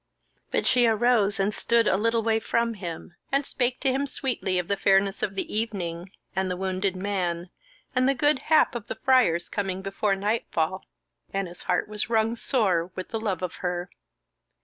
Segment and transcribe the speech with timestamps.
[0.49, 4.57] But she arose and stood a little way from him, and spake to him sweetly
[4.57, 7.51] of the fairness of the evening, and the wounded man,
[7.93, 10.87] and the good hap of the friar's coming before nightfall;
[11.31, 13.91] and his heart was wrung sore with the love of her.